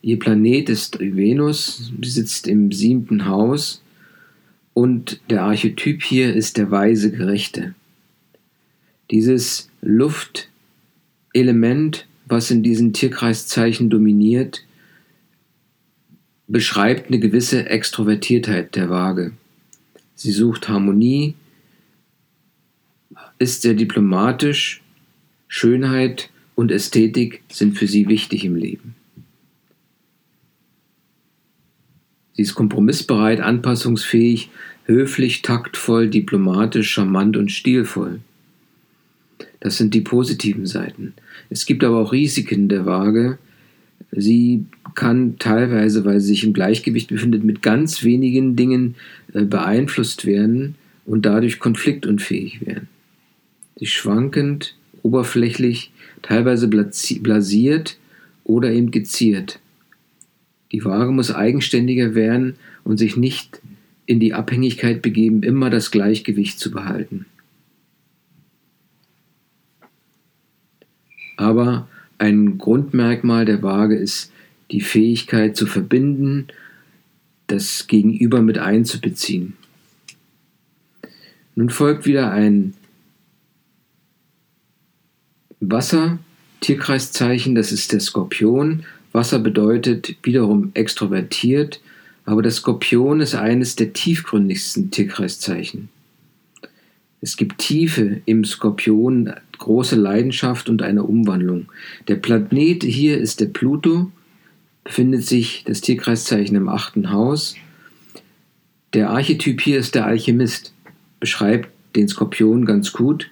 Ihr 0.07 0.19
Planet 0.21 0.69
ist 0.69 1.01
Venus, 1.01 1.91
sitzt 2.01 2.47
im 2.47 2.71
siebten 2.71 3.27
Haus 3.27 3.83
und 4.73 5.21
der 5.31 5.43
Archetyp 5.43 6.05
hier 6.05 6.33
ist 6.33 6.59
der 6.59 6.71
weise 6.71 7.11
Gerechte. 7.11 7.75
Dieses 9.11 9.69
Luftelement, 9.83 10.47
was 12.27 12.53
in 12.53 12.63
diesen 12.63 12.93
Tierkreiszeichen 12.93 13.91
dominiert, 13.91 14.65
beschreibt 16.47 17.09
eine 17.09 17.19
gewisse 17.19 17.69
Extrovertiertheit 17.69 18.77
der 18.77 18.89
Waage. 18.89 19.33
Sie 20.15 20.31
sucht 20.31 20.69
Harmonie, 20.69 21.35
ist 23.41 23.63
sehr 23.63 23.75
diplomatisch, 23.75 24.85
Schönheit 25.49 26.31
und 26.55 26.71
Ästhetik 26.71 27.43
sind 27.51 27.77
für 27.77 27.89
sie 27.89 28.07
wichtig 28.07 28.45
im 28.45 28.55
Leben. 28.55 28.95
Sie 32.37 32.43
ist 32.43 32.55
kompromissbereit, 32.55 33.41
anpassungsfähig, 33.41 34.51
höflich, 34.85 35.43
taktvoll, 35.43 36.09
diplomatisch, 36.09 36.91
charmant 36.91 37.37
und 37.37 37.51
stilvoll. 37.51 38.21
Das 39.61 39.79
sind 39.79 39.95
die 39.95 40.03
positiven 40.03 40.67
Seiten. 40.67 41.15
Es 41.51 41.67
gibt 41.67 41.83
aber 41.83 41.99
auch 41.99 42.13
Risiken 42.13 42.69
der 42.69 42.87
Waage. 42.87 43.39
Sie 44.13 44.67
kann 44.95 45.39
teilweise, 45.39 46.05
weil 46.05 46.21
sie 46.21 46.29
sich 46.29 46.45
im 46.45 46.53
Gleichgewicht 46.53 47.09
befindet, 47.09 47.43
mit 47.43 47.63
ganz 47.63 48.05
wenigen 48.05 48.55
Dingen 48.55 48.95
äh, 49.33 49.45
beeinflusst 49.45 50.27
werden 50.27 50.77
und 51.05 51.27
dadurch 51.27 51.59
konfliktunfähig 51.59 52.67
werden. 52.67 52.89
Sie 53.77 53.87
schwankend, 53.87 54.77
oberflächlich, 55.03 55.93
teilweise 56.23 56.69
blasiert 56.69 57.99
oder 58.45 58.71
eben 58.73 58.91
geziert. 58.91 59.59
Die 60.73 60.85
Waage 60.85 61.13
muss 61.13 61.31
eigenständiger 61.31 62.15
werden 62.15 62.57
und 62.85 62.99
sich 62.99 63.17
nicht 63.17 63.61
in 64.07 64.21
die 64.21 64.35
Abhängigkeit 64.35 65.03
begeben, 65.03 65.43
immer 65.43 65.71
das 65.71 65.91
Gleichgewicht 65.91 66.59
zu 66.59 66.71
behalten. 66.71 67.27
Aber 71.37 71.89
ein 72.19 72.59
Grundmerkmal 72.59 73.45
der 73.45 73.63
Waage 73.63 73.97
ist 73.97 74.33
die 74.71 74.81
Fähigkeit 74.81 75.57
zu 75.57 75.67
verbinden, 75.67 76.49
das 77.47 77.87
Gegenüber 77.87 78.43
mit 78.43 78.59
einzubeziehen. 78.59 79.55
Nun 81.55 81.71
folgt 81.71 82.05
wieder 82.07 82.33
ein 82.33 82.75
Wasser-Tierkreiszeichen, 85.61 87.55
das 87.55 87.73
ist 87.73 87.93
der 87.93 88.01
Skorpion. 88.01 88.85
Wasser 89.17 89.41
bedeutet 89.41 90.15
wiederum 90.23 90.71
extrovertiert, 90.75 91.81
aber 92.27 92.43
der 92.43 92.53
Skorpion 92.53 93.21
ist 93.21 93.35
eines 93.35 93.75
der 93.75 93.95
tiefgründigsten 93.95 94.91
Tierkreiszeichen. 94.91 95.89
Es 97.23 97.37
gibt 97.37 97.59
Tiefe 97.59 98.21
im 98.27 98.45
Skorpion, 98.45 99.33
große 99.59 99.97
Leidenschaft 99.97 100.69
und 100.69 100.83
eine 100.83 101.03
Umwandlung. 101.03 101.67
Der 102.09 102.17
Planet 102.17 102.85
hier 102.85 103.19
ist 103.19 103.41
der 103.41 103.47
Pluto, 103.47 104.13
befindet 104.85 105.25
sich 105.25 105.65
das 105.65 105.81
Tierkreiszeichen 105.81 106.55
im 106.55 106.69
achten 106.69 107.11
Haus. 107.11 107.57
Der 108.93 109.11
Archetyp 109.11 109.63
hier 109.63 109.79
ist 109.79 109.95
der 109.95 110.07
Alchemist, 110.07 110.75
beschreibt 111.21 111.71
den 111.97 112.07
Skorpion 112.07 112.67
ganz 112.67 112.93
gut. 112.93 113.31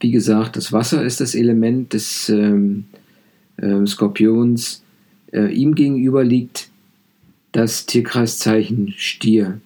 Wie 0.00 0.10
gesagt, 0.10 0.56
das 0.56 0.72
Wasser 0.72 1.04
ist 1.04 1.20
das 1.20 1.36
Element 1.36 1.92
des 1.92 2.28
ähm, 2.28 2.86
äh, 3.60 3.86
Skorpions. 3.86 4.82
Äh, 5.32 5.52
ihm 5.52 5.74
gegenüber 5.74 6.24
liegt 6.24 6.68
das 7.52 7.86
Tierkreiszeichen 7.86 8.94
Stier, 8.96 9.60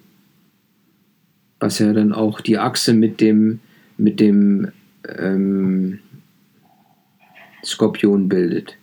was 1.61 1.79
ja 1.79 1.93
dann 1.93 2.13
auch 2.13 2.41
die 2.41 2.59
Achse 2.59 2.95
mit 2.95 3.21
dem, 3.21 3.61
mit 3.97 4.21
dem 4.21 4.69
ähm, 5.09 5.99
Skorpion 7.65 8.29
bildet. 8.29 8.77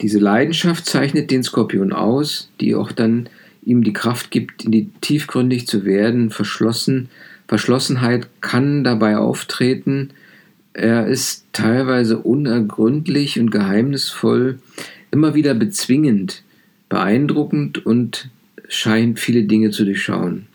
Diese 0.00 0.18
Leidenschaft 0.18 0.86
zeichnet 0.86 1.30
den 1.30 1.44
Skorpion 1.44 1.92
aus, 1.92 2.50
die 2.60 2.74
auch 2.74 2.90
dann 2.90 3.28
ihm 3.64 3.84
die 3.84 3.92
Kraft 3.92 4.30
gibt, 4.30 4.64
in 4.64 4.72
die 4.72 4.90
tiefgründig 5.00 5.68
zu 5.68 5.84
werden. 5.84 6.30
Verschlossen, 6.30 7.08
Verschlossenheit 7.46 8.26
kann 8.40 8.82
dabei 8.82 9.16
auftreten, 9.16 10.10
er 10.74 11.06
ist 11.06 11.46
teilweise 11.52 12.18
unergründlich 12.18 13.38
und 13.38 13.50
geheimnisvoll, 13.50 14.58
immer 15.10 15.34
wieder 15.34 15.54
bezwingend, 15.54 16.42
beeindruckend 16.88 17.84
und 17.84 18.30
scheint 18.68 19.20
viele 19.20 19.44
Dinge 19.44 19.70
zu 19.70 19.84
durchschauen. 19.84 20.46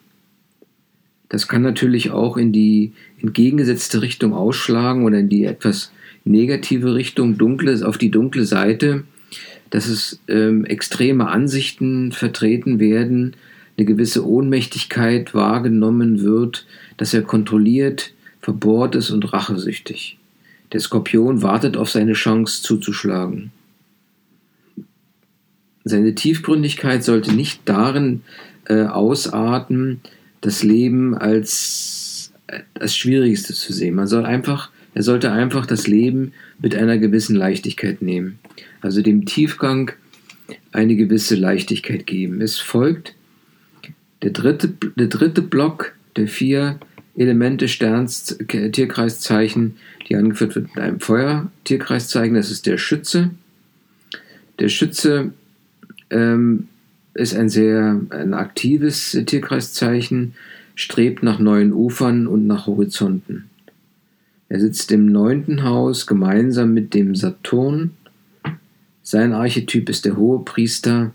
Das 1.30 1.48
kann 1.48 1.62
natürlich 1.62 2.12
auch 2.12 2.38
in 2.38 2.52
die 2.52 2.94
entgegengesetzte 3.22 4.02
Richtung 4.02 4.34
ausschlagen 4.34 5.04
oder 5.04 5.20
in 5.20 5.30
die 5.30 5.44
etwas 5.46 5.92
negative 6.24 6.96
Richtung, 6.96 7.38
dunkles, 7.38 7.84
auf 7.84 7.98
die 7.98 8.12
dunkle 8.12 8.46
Seite, 8.46 9.04
dass 9.70 9.88
es 9.88 10.22
ähm, 10.28 10.66
extreme 10.66 11.28
Ansichten 11.28 12.12
vertreten 12.12 12.80
werden, 12.80 13.36
eine 13.78 13.86
gewisse 13.86 14.28
Ohnmächtigkeit 14.28 15.34
wahrgenommen 15.34 16.22
wird, 16.22 16.66
dass 16.96 17.14
er 17.14 17.22
kontrolliert, 17.22 18.14
verbohrt 18.48 18.96
ist 18.96 19.10
und 19.10 19.34
rachesüchtig. 19.34 20.18
Der 20.72 20.80
Skorpion 20.80 21.42
wartet 21.42 21.76
auf 21.76 21.90
seine 21.90 22.14
Chance 22.14 22.64
zuzuschlagen. 22.64 23.52
Seine 25.84 26.16
Tiefgründigkeit 26.16 27.04
sollte 27.04 27.34
nicht 27.34 27.60
darin 27.66 28.22
äh, 28.70 28.84
ausarten, 28.84 30.00
das 30.40 30.64
Leben 30.64 31.14
als 31.14 32.32
äh, 32.48 32.62
das 32.74 32.96
Schwierigste 32.96 33.54
zu 33.54 33.74
sehen. 33.74 33.96
Man 33.96 34.08
soll 34.08 34.26
einfach, 34.26 34.72
er 34.94 35.04
sollte 35.04 35.34
einfach 35.34 35.66
das 35.66 35.86
Leben 35.88 36.32
mit 36.58 36.74
einer 36.74 36.98
gewissen 37.00 37.36
Leichtigkeit 37.36 38.02
nehmen. 38.02 38.40
Also 38.80 39.02
dem 39.02 39.26
Tiefgang 39.26 39.92
eine 40.72 40.96
gewisse 40.96 41.36
Leichtigkeit 41.36 42.08
geben. 42.08 42.40
Es 42.40 42.60
folgt 42.60 43.14
der 44.22 44.32
dritte, 44.32 44.70
der 44.96 45.08
dritte 45.08 45.42
Block 45.42 45.96
der 46.16 46.30
vier 46.30 46.80
Elemente 47.18 47.68
Sterns, 47.68 48.38
Tierkreiszeichen, 48.48 49.78
die 50.08 50.16
angeführt 50.16 50.56
wird 50.56 50.68
mit 50.76 50.84
einem 50.84 51.00
Feuer-Tierkreiszeichen, 51.00 52.36
das 52.36 52.52
ist 52.52 52.68
der 52.68 52.78
Schütze. 52.78 53.32
Der 54.60 54.70
Schütze 54.70 55.34
ähm, 56.12 56.68
ist 57.16 57.36
ein 57.36 57.50
sehr 57.50 58.00
ein 58.12 58.36
aktives 58.36 59.18
Tierkreiszeichen, 59.26 60.36
strebt 60.76 61.24
nach 61.24 61.40
neuen 61.40 61.74
Ufern 61.74 62.28
und 62.28 62.46
nach 62.46 62.68
Horizonten. 62.68 63.50
Er 64.48 64.60
sitzt 64.60 64.92
im 64.92 65.08
neunten 65.08 65.64
Haus 65.64 66.06
gemeinsam 66.06 66.74
mit 66.74 66.94
dem 66.94 67.16
Saturn. 67.16 67.92
Sein 69.02 69.34
Archetyp 69.34 69.90
ist 69.90 70.06
der 70.06 70.18
hohe 70.18 70.46
Priester 70.46 71.12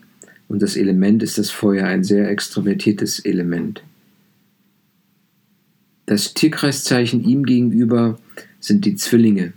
und 0.48 0.60
das 0.62 0.76
Element 0.76 1.22
ist 1.22 1.38
das 1.38 1.50
Feuer, 1.50 1.86
ein 1.86 2.02
sehr 2.02 2.28
extrovertiertes 2.28 3.20
Element. 3.20 3.82
Das 6.06 6.34
Tierkreiszeichen 6.34 7.24
ihm 7.24 7.44
gegenüber 7.44 8.18
sind 8.60 8.84
die 8.84 8.96
Zwillinge, 8.96 9.52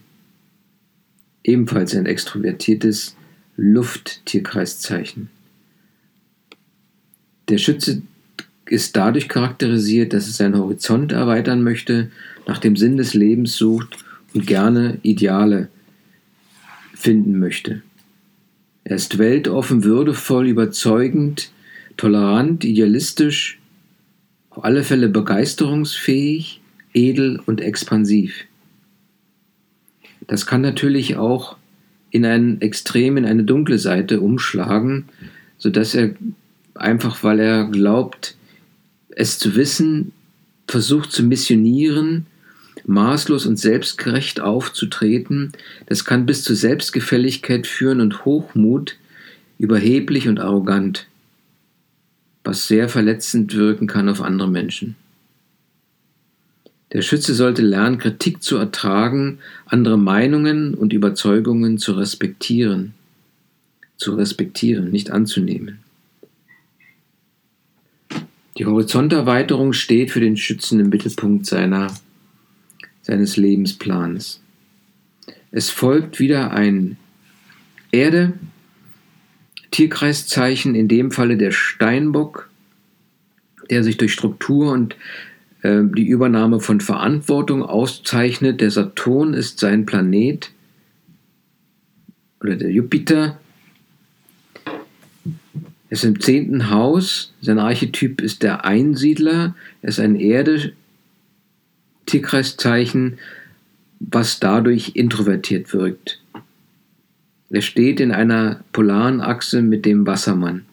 ebenfalls 1.44 1.96
ein 1.96 2.06
extrovertiertes 2.06 3.16
Lufttierkreiszeichen. 3.58 5.30
Der 7.50 7.58
Schütze 7.58 8.02
ist 8.68 8.96
dadurch 8.96 9.30
charakterisiert, 9.30 10.14
dass 10.14 10.28
er 10.28 10.34
seinen 10.34 10.58
Horizont 10.58 11.12
erweitern 11.12 11.64
möchte, 11.64 12.12
nach 12.48 12.58
dem 12.58 12.76
Sinn 12.76 12.98
des 12.98 13.14
Lebens 13.14 13.56
sucht 13.56 13.98
und 14.34 14.48
gerne 14.48 14.98
Ideale 15.04 15.70
finden 16.94 17.40
möchte. 17.40 17.82
Er 18.84 18.96
ist 18.96 19.18
weltoffen, 19.18 19.84
würdevoll, 19.84 20.48
überzeugend, 20.48 21.52
tolerant, 21.98 22.64
idealistisch, 22.64 23.60
auf 24.56 24.64
alle 24.64 24.84
Fälle 24.84 25.10
begeisterungsfähig, 25.10 26.62
edel 26.94 27.42
und 27.46 27.60
expansiv. 27.60 28.46
Das 30.28 30.46
kann 30.46 30.62
natürlich 30.62 31.18
auch 31.18 31.58
in 32.10 32.26
ein 32.26 32.62
Extrem, 32.62 33.18
in 33.18 33.26
eine 33.26 33.44
dunkle 33.44 33.78
Seite 33.78 34.22
umschlagen, 34.22 35.06
sodass 35.58 35.94
er 35.94 36.12
einfach, 36.74 37.22
weil 37.22 37.40
er 37.40 37.66
glaubt, 37.66 38.38
es 39.10 39.40
zu 39.40 39.56
wissen, 39.56 40.14
versucht 40.68 41.12
zu 41.12 41.24
missionieren, 41.24 42.26
maßlos 42.86 43.46
und 43.46 43.58
selbstgerecht 43.58 44.40
aufzutreten, 44.40 45.52
das 45.88 46.06
kann 46.06 46.26
bis 46.26 46.44
zu 46.44 46.56
Selbstgefälligkeit 46.56 47.68
führen 47.68 48.00
und 48.00 48.24
Hochmut, 48.24 48.98
überheblich 49.60 50.30
und 50.30 50.40
arrogant, 50.40 51.08
was 52.46 52.68
sehr 52.68 52.88
verletzend 52.88 53.54
wirken 53.56 53.88
kann 53.88 54.08
auf 54.08 54.22
andere 54.22 54.50
Menschen. 54.50 54.96
Der 56.94 57.02
Schütze 57.02 57.34
sollte 57.34 57.62
lernen, 57.62 57.98
Kritik 57.98 58.42
zu 58.42 58.58
ertragen, 58.58 59.40
andere 59.66 59.98
Meinungen 59.98 60.76
und 60.76 60.94
Überzeugungen 60.94 61.78
zu 61.78 61.94
respektieren, 61.94 62.94
zu 63.98 64.16
respektieren, 64.16 64.92
nicht 64.92 65.12
anzunehmen. 65.12 65.80
Die 68.58 68.66
Horizonterweiterung 68.66 69.74
steht 69.74 70.12
für 70.12 70.22
den 70.22 70.38
Schützen 70.38 70.80
im 70.80 70.88
Mittelpunkt 70.90 71.46
seiner 71.46 71.92
seines 73.06 73.38
Lebensplans. 73.38 74.42
Es 75.52 75.70
folgt 75.70 76.20
wieder 76.20 76.52
ein 76.52 76.98
Erde, 77.92 78.34
Tierkreiszeichen, 79.76 80.74
in 80.74 80.88
dem 80.88 81.12
Falle 81.12 81.36
der 81.36 81.52
Steinbock, 81.52 82.50
der 83.70 83.84
sich 83.84 83.98
durch 83.98 84.14
Struktur 84.14 84.72
und 84.72 84.96
äh, 85.64 85.82
die 85.84 86.08
Übernahme 86.08 86.62
von 86.62 86.80
Verantwortung 86.80 87.62
auszeichnet. 87.62 88.62
Der 88.62 88.72
Saturn 88.72 89.34
ist 89.34 89.60
sein 89.60 89.86
Planet 89.86 90.50
oder 92.40 92.56
der 92.56 92.72
Jupiter. 92.72 93.38
Er 94.64 94.72
ist 95.90 96.06
im 96.06 96.22
zehnten 96.22 96.70
Haus. 96.70 97.34
Sein 97.42 97.60
Archetyp 97.60 98.22
ist 98.22 98.44
der 98.44 98.64
Einsiedler. 98.64 99.56
Er 99.82 99.90
ist 99.90 100.00
ein 100.00 100.16
Erde, 100.16 100.72
Tierkreiszeichen, 102.06 103.18
was 104.00 104.40
dadurch 104.40 104.92
introvertiert 104.96 105.74
wirkt. 105.74 106.22
Er 107.50 107.62
steht 107.62 108.00
in 108.00 108.12
einer 108.12 108.64
polaren 108.72 109.22
Achse 109.22 109.62
mit 109.62 109.86
dem 109.86 110.06
Wassermann. 110.08 110.66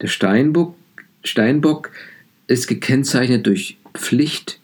Der 0.00 0.08
Steinbock, 0.08 0.76
Steinbock 1.24 1.90
ist 2.46 2.66
gekennzeichnet 2.66 3.46
durch 3.46 3.78
Pflicht 3.94 4.60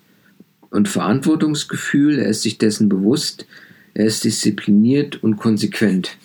und 0.71 0.89
Verantwortungsgefühl, 0.89 2.19
er 2.19 2.29
ist 2.29 2.43
sich 2.43 2.59
dessen 2.59 2.89
bewusst, 2.89 3.47
er 3.95 4.07
ist 4.07 4.25
diszipliniert 4.25 5.23
und 5.23 5.37
konsequent. 5.37 6.17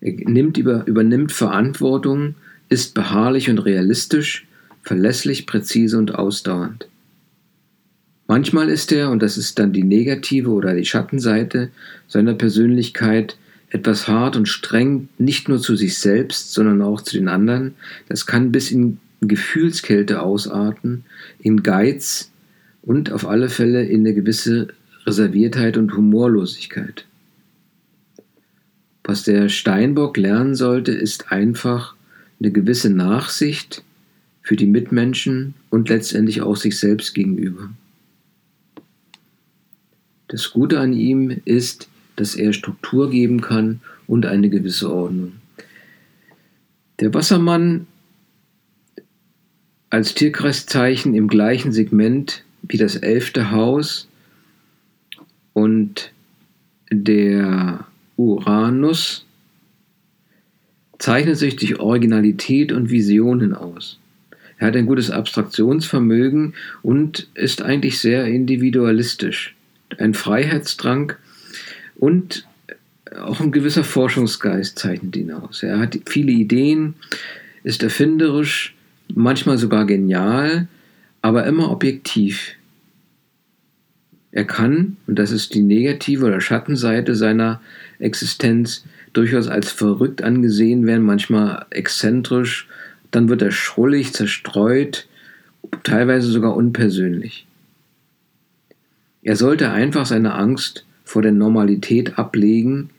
Er 0.00 0.12
nimmt 0.12 0.56
über, 0.58 0.86
übernimmt 0.86 1.32
Verantwortung, 1.32 2.34
ist 2.68 2.94
beharrlich 2.94 3.48
und 3.48 3.58
realistisch, 3.58 4.46
verlässlich, 4.82 5.46
präzise 5.46 5.98
und 5.98 6.14
ausdauernd. 6.14 6.86
Manchmal 8.28 8.68
ist 8.68 8.90
er, 8.92 9.10
und 9.10 9.22
das 9.22 9.38
ist 9.38 9.58
dann 9.58 9.72
die 9.72 9.84
negative 9.84 10.50
oder 10.50 10.74
die 10.74 10.84
Schattenseite 10.84 11.70
seiner 12.08 12.34
Persönlichkeit, 12.34 13.36
etwas 13.70 14.08
hart 14.08 14.36
und 14.36 14.46
streng, 14.46 15.08
nicht 15.18 15.48
nur 15.48 15.60
zu 15.60 15.76
sich 15.76 15.98
selbst, 15.98 16.52
sondern 16.52 16.82
auch 16.82 17.00
zu 17.00 17.16
den 17.16 17.28
anderen. 17.28 17.74
Das 18.08 18.26
kann 18.26 18.52
bis 18.52 18.70
in 18.70 18.98
Gefühlskälte 19.20 20.22
ausarten, 20.22 21.04
in 21.38 21.62
Geiz 21.62 22.30
und 22.82 23.12
auf 23.12 23.26
alle 23.26 23.48
Fälle 23.48 23.84
in 23.84 24.00
eine 24.00 24.14
gewisse 24.14 24.68
Reserviertheit 25.04 25.76
und 25.76 25.96
Humorlosigkeit. 25.96 27.06
Was 29.04 29.22
der 29.22 29.48
Steinbock 29.48 30.16
lernen 30.16 30.54
sollte, 30.54 30.92
ist 30.92 31.30
einfach 31.30 31.94
eine 32.40 32.50
gewisse 32.50 32.90
Nachsicht 32.90 33.84
für 34.42 34.56
die 34.56 34.66
Mitmenschen 34.66 35.54
und 35.70 35.88
letztendlich 35.88 36.42
auch 36.42 36.56
sich 36.56 36.78
selbst 36.78 37.14
gegenüber. 37.14 37.70
Das 40.28 40.50
Gute 40.50 40.80
an 40.80 40.92
ihm 40.92 41.40
ist, 41.44 41.88
dass 42.16 42.34
er 42.34 42.52
Struktur 42.52 43.10
geben 43.10 43.40
kann 43.40 43.80
und 44.06 44.26
eine 44.26 44.48
gewisse 44.48 44.92
Ordnung. 44.92 45.32
Der 47.00 47.12
Wassermann 47.12 47.86
als 49.90 50.14
Tierkreiszeichen 50.14 51.14
im 51.14 51.28
gleichen 51.28 51.72
Segment 51.72 52.44
wie 52.62 52.78
das 52.78 52.96
elfte 52.96 53.50
Haus 53.50 54.08
und 55.52 56.12
der 56.90 57.86
Uranus 58.16 59.24
zeichnet 60.98 61.36
sich 61.36 61.56
durch 61.56 61.78
Originalität 61.78 62.72
und 62.72 62.90
Visionen 62.90 63.54
aus. 63.54 63.98
Er 64.58 64.68
hat 64.68 64.76
ein 64.76 64.86
gutes 64.86 65.10
Abstraktionsvermögen 65.10 66.54
und 66.82 67.28
ist 67.34 67.62
eigentlich 67.62 67.98
sehr 67.98 68.26
individualistisch. 68.26 69.55
Ein 69.98 70.14
Freiheitsdrang 70.14 71.14
und 71.96 72.46
auch 73.20 73.40
ein 73.40 73.52
gewisser 73.52 73.84
Forschungsgeist 73.84 74.78
zeichnet 74.78 75.16
ihn 75.16 75.32
aus. 75.32 75.62
Er 75.62 75.78
hat 75.78 75.98
viele 76.06 76.32
Ideen, 76.32 76.94
ist 77.62 77.82
erfinderisch, 77.82 78.74
manchmal 79.14 79.58
sogar 79.58 79.86
genial, 79.86 80.68
aber 81.22 81.46
immer 81.46 81.70
objektiv. 81.70 82.52
Er 84.32 84.44
kann, 84.44 84.98
und 85.06 85.18
das 85.18 85.30
ist 85.30 85.54
die 85.54 85.62
negative 85.62 86.26
oder 86.26 86.40
Schattenseite 86.40 87.14
seiner 87.14 87.60
Existenz, 87.98 88.84
durchaus 89.14 89.48
als 89.48 89.70
verrückt 89.70 90.22
angesehen 90.22 90.86
werden, 90.86 91.06
manchmal 91.06 91.64
exzentrisch, 91.70 92.68
dann 93.10 93.30
wird 93.30 93.40
er 93.40 93.50
schrullig, 93.50 94.12
zerstreut, 94.12 95.08
teilweise 95.84 96.30
sogar 96.30 96.54
unpersönlich. 96.54 97.45
Er 99.26 99.34
sollte 99.34 99.72
einfach 99.72 100.06
seine 100.06 100.34
Angst 100.34 100.84
vor 101.02 101.20
der 101.20 101.32
Normalität 101.32 102.16
ablegen 102.16 102.90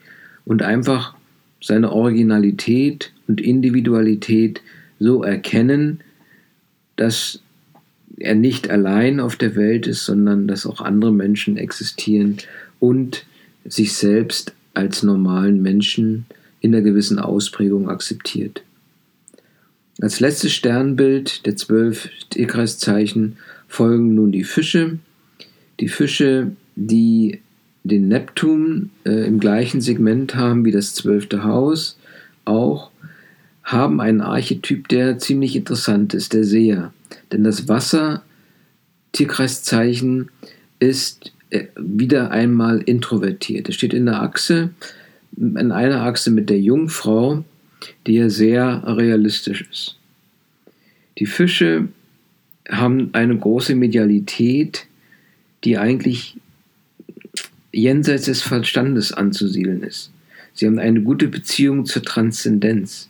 und 0.44 0.62
einfach 0.62 1.16
seine 1.64 1.94
Originalität 1.94 3.14
und 3.30 3.40
Individualität 3.40 4.62
so 5.00 5.24
erkennen, 5.24 6.02
dass 6.98 7.40
er 8.18 8.36
nicht 8.36 8.70
allein 8.70 9.22
auf 9.22 9.38
der 9.38 9.56
Welt 9.56 9.88
ist, 9.88 10.04
sondern 10.04 10.50
dass 10.50 10.66
auch 10.66 10.82
andere 10.82 11.14
Menschen 11.14 11.56
existieren 11.56 12.36
und 12.82 13.26
sich 13.64 13.94
selbst 13.94 14.54
als 14.74 15.04
normalen 15.04 15.62
Menschen 15.62 16.26
in 16.60 16.76
einer 16.76 16.84
gewissen 16.84 17.20
Ausprägung 17.20 17.90
akzeptiert. 17.90 18.64
Als 20.02 20.20
letztes 20.20 20.52
Sternbild 20.52 21.46
der 21.46 21.56
zwölf 21.56 22.10
Tierkreiszeichen 22.32 23.38
folgen 23.70 24.14
nun 24.14 24.34
die 24.34 24.44
Fische. 24.44 25.00
Die 25.80 25.88
Fische, 25.88 26.52
die 26.76 27.42
den 27.84 28.08
Neptun 28.08 28.92
äh, 29.06 29.26
im 29.26 29.40
gleichen 29.40 29.82
Segment 29.82 30.36
haben 30.36 30.66
wie 30.66 30.72
das 30.72 30.94
zwölfte 30.94 31.44
Haus, 31.44 31.98
auch 32.46 32.92
haben 33.64 34.00
einen 34.00 34.22
Archetyp, 34.22 34.88
der 34.88 35.18
ziemlich 35.18 35.56
interessant 35.56 36.14
ist, 36.14 36.34
der 36.34 36.44
Seher. 36.44 36.94
Denn 37.32 37.44
das 37.44 37.68
Wasser, 37.68 38.24
Tierkreiszeichen, 39.12 40.30
ist 40.80 41.34
äh, 41.50 41.66
wieder 41.76 42.32
einmal 42.32 42.82
introvertiert. 42.82 43.70
Es 43.70 43.76
steht 43.76 43.94
in 43.94 44.06
der 44.06 44.22
Achse, 44.22 44.70
in 45.36 45.72
einer 45.72 46.02
Achse 46.04 46.32
mit 46.32 46.50
der 46.50 46.60
Jungfrau, 46.60 47.44
die 48.06 48.16
ja 48.16 48.30
sehr 48.30 48.84
realistisch 48.86 49.66
ist. 49.70 49.98
Die 51.20 51.26
Fische 51.26 51.88
haben 52.70 53.10
eine 53.14 53.38
große 53.38 53.76
Medialität, 53.76 54.88
die 55.64 55.78
eigentlich 55.78 56.38
jenseits 57.72 58.26
des 58.26 58.42
Verstandes 58.42 59.12
anzusiedeln 59.12 59.84
ist. 59.84 60.12
Sie 60.54 60.66
haben 60.66 60.80
eine 60.80 61.02
gute 61.02 61.28
Beziehung 61.28 61.86
zur 61.86 62.02
Transzendenz. 62.04 63.10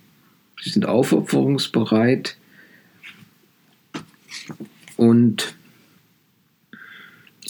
Sie 0.61 0.69
sind 0.69 0.85
aufopferungsbereit 0.85 2.35
und 4.97 5.55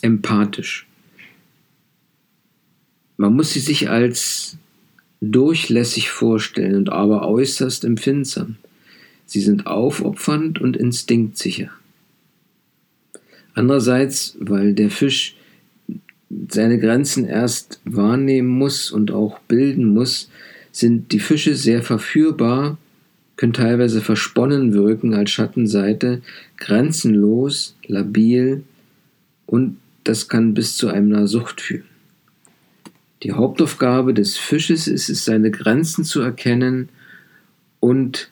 empathisch. 0.02 0.86
Man 3.18 3.34
muss 3.34 3.54
sie 3.54 3.60
sich 3.60 3.90
als 3.90 4.58
durchlässig 5.22 6.12
vorstellen 6.12 6.76
und 6.76 6.90
aber 6.90 7.28
äußerst 7.28 7.84
empfindsam. 7.84 8.58
Sie 9.26 9.42
sind 9.42 9.66
aufopfernd 9.66 10.60
und 10.62 10.78
instinktsicher. 10.78 11.72
Andererseits, 13.58 14.38
weil 14.40 14.76
der 14.76 14.92
Fisch 14.92 15.36
seine 16.48 16.78
Grenzen 16.78 17.26
erst 17.26 17.82
wahrnehmen 17.86 18.50
muss 18.50 18.92
und 18.92 19.10
auch 19.10 19.40
bilden 19.48 19.96
muss, 19.96 20.30
sind 20.72 21.12
die 21.12 21.20
Fische 21.20 21.56
sehr 21.56 21.82
verführbar, 21.82 22.78
können 23.36 23.54
teilweise 23.54 24.02
versponnen 24.02 24.74
wirken 24.74 25.16
als 25.16 25.32
Schattenseite, 25.32 26.22
grenzenlos, 26.58 27.76
labil 27.88 28.64
und 29.48 29.78
das 30.04 30.30
kann 30.30 30.54
bis 30.54 30.78
zu 30.78 30.90
einer 30.90 31.28
Sucht 31.28 31.60
führen. 31.60 31.90
Die 33.24 33.32
Hauptaufgabe 33.32 34.14
des 34.14 34.38
Fisches 34.38 34.86
ist 34.86 35.10
es, 35.10 35.26
seine 35.26 35.50
Grenzen 35.50 36.04
zu 36.04 36.22
erkennen 36.22 36.90
und 37.80 38.30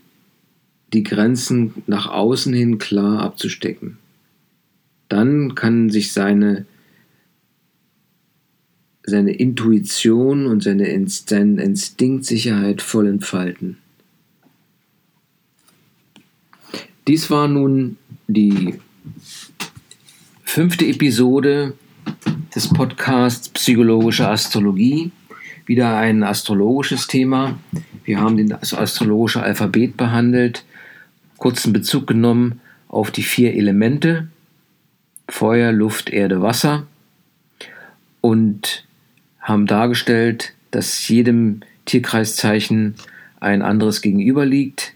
die 0.93 1.01
Grenzen 1.01 1.73
nach 1.87 2.05
außen 2.05 2.53
hin 2.53 2.77
klar 2.77 3.21
abzustecken. 3.21 3.97
Dann 5.09 5.55
kann 5.55 5.89
sich 5.89 6.13
seine, 6.13 6.65
seine 9.03 9.31
Intuition 9.31 10.47
und 10.47 10.63
seine, 10.63 11.07
seine 11.07 11.63
Instinktsicherheit 11.63 12.81
voll 12.81 13.07
entfalten. 13.07 13.77
Dies 17.07 17.29
war 17.29 17.47
nun 17.47 17.97
die 18.27 18.75
fünfte 20.43 20.87
Episode 20.87 21.73
des 22.55 22.67
Podcasts 22.69 23.49
Psychologische 23.49 24.27
Astrologie. 24.27 25.11
Wieder 25.67 25.97
ein 25.97 26.23
astrologisches 26.23 27.05
Thema. 27.07 27.59
Wir 28.05 28.19
haben 28.19 28.49
das 28.49 28.73
astrologische 28.73 29.43
Alphabet 29.43 29.97
behandelt, 29.97 30.63
kurzen 31.37 31.73
Bezug 31.73 32.07
genommen 32.07 32.59
auf 32.87 33.11
die 33.11 33.23
vier 33.23 33.53
Elemente 33.53 34.29
Feuer, 35.27 35.71
Luft, 35.71 36.09
Erde, 36.09 36.41
Wasser 36.41 36.87
und 38.21 38.85
haben 39.39 39.67
dargestellt, 39.67 40.53
dass 40.71 41.07
jedem 41.07 41.61
Tierkreiszeichen 41.85 42.95
ein 43.39 43.61
anderes 43.61 44.01
gegenüber 44.01 44.45
liegt, 44.45 44.93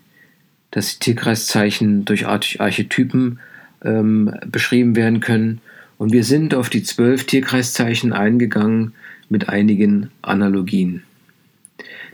dass 0.71 0.97
die 0.97 0.99
Tierkreiszeichen 0.99 2.05
durch 2.05 2.27
Archetypen 2.27 3.39
ähm, 3.83 4.33
beschrieben 4.45 4.95
werden 4.95 5.19
können 5.19 5.61
und 5.97 6.13
wir 6.13 6.23
sind 6.23 6.55
auf 6.55 6.69
die 6.69 6.83
zwölf 6.83 7.25
Tierkreiszeichen 7.25 8.13
eingegangen 8.13 8.93
mit 9.27 9.49
einigen 9.49 10.09
Analogien. 10.21 11.03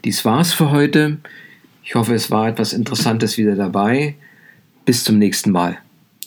Dies 0.03 0.25
war's 0.25 0.53
für 0.53 0.71
heute. 0.71 1.17
Ich 1.83 1.95
hoffe, 1.95 2.15
es 2.15 2.31
war 2.31 2.49
etwas 2.49 2.73
Interessantes 2.73 3.37
wieder 3.37 3.55
dabei. 3.55 4.15
Bis 4.85 5.03
zum 5.03 5.17
nächsten 5.17 5.51
Mal. 5.51 5.77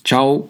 Ciao. 0.05 0.49